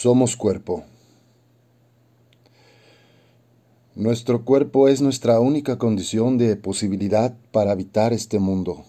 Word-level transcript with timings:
Somos 0.00 0.36
cuerpo. 0.36 0.84
Nuestro 3.96 4.44
cuerpo 4.44 4.86
es 4.86 5.00
nuestra 5.00 5.40
única 5.40 5.76
condición 5.76 6.38
de 6.38 6.54
posibilidad 6.54 7.36
para 7.50 7.72
habitar 7.72 8.12
este 8.12 8.38
mundo. 8.38 8.84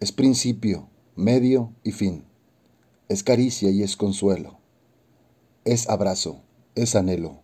Es 0.00 0.12
principio, 0.12 0.90
medio 1.16 1.72
y 1.82 1.92
fin. 1.92 2.24
Es 3.08 3.22
caricia 3.22 3.70
y 3.70 3.82
es 3.82 3.96
consuelo. 3.96 4.58
Es 5.64 5.88
abrazo, 5.88 6.42
es 6.74 6.94
anhelo. 6.94 7.40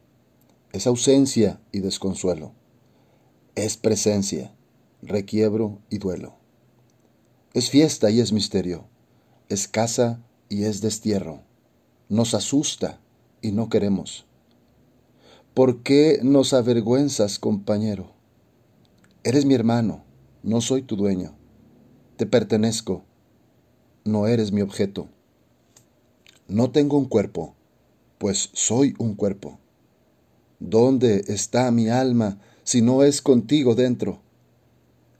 Es 0.74 0.86
ausencia 0.86 1.62
y 1.72 1.80
desconsuelo. 1.80 2.52
Es 3.54 3.78
presencia, 3.78 4.52
requiebro 5.00 5.78
y 5.88 5.96
duelo. 5.96 6.34
Es 7.54 7.70
fiesta 7.70 8.10
y 8.10 8.20
es 8.20 8.30
misterio. 8.30 8.84
Es 9.48 9.68
casa 9.68 10.20
y 10.50 10.64
es 10.64 10.82
destierro 10.82 11.47
nos 12.08 12.32
asusta 12.34 13.00
y 13.42 13.52
no 13.52 13.68
queremos. 13.68 14.26
¿Por 15.54 15.82
qué 15.82 16.20
nos 16.22 16.52
avergüenzas, 16.52 17.38
compañero? 17.38 18.12
Eres 19.24 19.44
mi 19.44 19.54
hermano, 19.54 20.04
no 20.42 20.60
soy 20.60 20.82
tu 20.82 20.96
dueño. 20.96 21.34
Te 22.16 22.26
pertenezco, 22.26 23.04
no 24.04 24.26
eres 24.26 24.52
mi 24.52 24.62
objeto. 24.62 25.08
No 26.46 26.70
tengo 26.70 26.96
un 26.96 27.04
cuerpo, 27.04 27.54
pues 28.16 28.50
soy 28.54 28.94
un 28.98 29.14
cuerpo. 29.14 29.58
¿Dónde 30.60 31.24
está 31.28 31.70
mi 31.70 31.88
alma 31.88 32.40
si 32.64 32.80
no 32.80 33.02
es 33.02 33.20
contigo 33.20 33.74
dentro? 33.74 34.20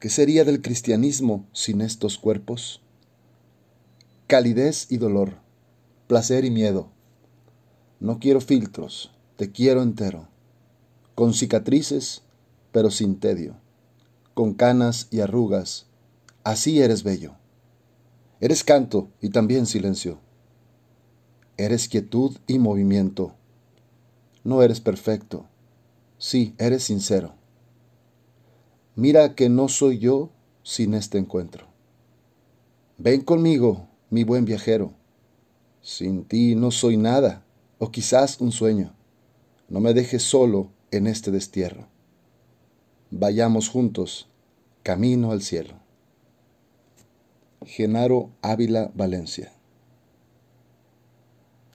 ¿Qué 0.00 0.08
sería 0.08 0.44
del 0.44 0.62
cristianismo 0.62 1.44
sin 1.52 1.80
estos 1.80 2.18
cuerpos? 2.18 2.80
Calidez 4.26 4.86
y 4.90 4.96
dolor 4.96 5.47
placer 6.08 6.46
y 6.46 6.50
miedo. 6.50 6.88
No 8.00 8.18
quiero 8.18 8.40
filtros, 8.40 9.12
te 9.36 9.52
quiero 9.52 9.82
entero, 9.82 10.26
con 11.14 11.34
cicatrices, 11.34 12.22
pero 12.72 12.90
sin 12.90 13.20
tedio, 13.20 13.56
con 14.32 14.54
canas 14.54 15.08
y 15.10 15.20
arrugas, 15.20 15.86
así 16.44 16.80
eres 16.80 17.02
bello. 17.02 17.34
Eres 18.40 18.64
canto 18.64 19.10
y 19.20 19.28
también 19.28 19.66
silencio. 19.66 20.18
Eres 21.58 21.88
quietud 21.88 22.38
y 22.46 22.58
movimiento. 22.58 23.34
No 24.44 24.62
eres 24.62 24.80
perfecto, 24.80 25.44
sí, 26.16 26.54
eres 26.56 26.84
sincero. 26.84 27.34
Mira 28.96 29.34
que 29.34 29.50
no 29.50 29.68
soy 29.68 29.98
yo 29.98 30.30
sin 30.62 30.94
este 30.94 31.18
encuentro. 31.18 31.66
Ven 32.96 33.20
conmigo, 33.20 33.88
mi 34.08 34.24
buen 34.24 34.46
viajero 34.46 34.94
sin 35.88 36.26
ti 36.26 36.54
no 36.54 36.70
soy 36.70 36.98
nada, 36.98 37.46
o 37.78 37.90
quizás 37.90 38.42
un 38.42 38.52
sueño. 38.52 38.94
No 39.70 39.80
me 39.80 39.94
dejes 39.94 40.22
solo 40.22 40.70
en 40.90 41.06
este 41.06 41.30
destierro. 41.30 41.88
Vayamos 43.10 43.70
juntos, 43.70 44.28
camino 44.82 45.32
al 45.32 45.40
cielo. 45.40 45.76
Genaro 47.64 48.28
Ávila 48.42 48.92
Valencia 48.94 49.57